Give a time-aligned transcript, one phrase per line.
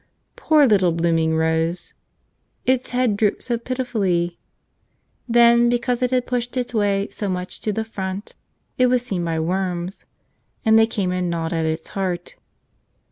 [0.35, 1.93] Poor little blooming rose!
[2.65, 4.39] Its head drooped so pitifully!
[5.29, 8.33] Then, because it had pushed its way so much to the front,
[8.79, 10.03] it was seen by worms;
[10.65, 12.35] and they came and gnawed at its heart.